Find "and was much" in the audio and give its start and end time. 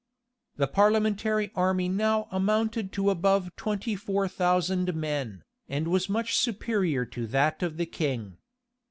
5.69-6.35